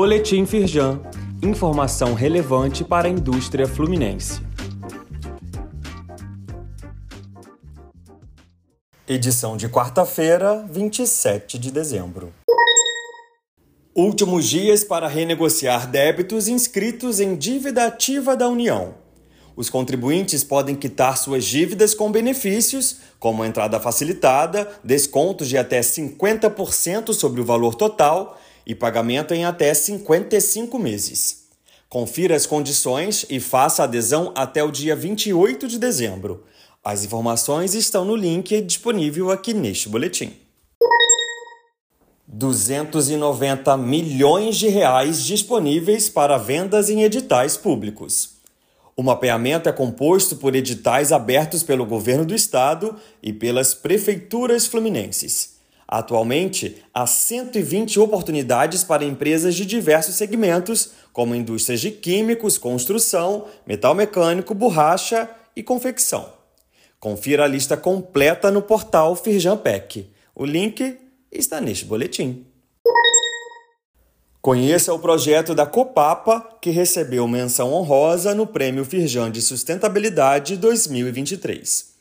[0.00, 1.00] Boletim Firjan.
[1.42, 4.40] Informação relevante para a indústria fluminense.
[9.08, 12.32] Edição de quarta-feira, 27 de dezembro.
[13.92, 18.94] Últimos dias para renegociar débitos inscritos em dívida ativa da União.
[19.56, 27.12] Os contribuintes podem quitar suas dívidas com benefícios, como entrada facilitada, descontos de até 50%
[27.12, 28.38] sobre o valor total
[28.68, 31.48] e pagamento em até 55 meses.
[31.88, 36.44] Confira as condições e faça adesão até o dia 28 de dezembro.
[36.84, 40.34] As informações estão no link disponível aqui neste boletim.
[42.26, 48.36] 290 milhões de reais disponíveis para vendas em editais públicos.
[48.94, 55.57] O mapeamento é composto por editais abertos pelo governo do estado e pelas prefeituras fluminenses.
[55.90, 63.94] Atualmente, há 120 oportunidades para empresas de diversos segmentos, como indústrias de químicos, construção, metal
[63.94, 66.30] mecânico, borracha e confecção.
[67.00, 70.10] Confira a lista completa no portal Firjanpec.
[70.34, 70.98] O link
[71.32, 72.44] está neste boletim.
[74.42, 81.97] Conheça o projeto da Copapa, que recebeu menção honrosa no Prêmio Firjan de Sustentabilidade 2023.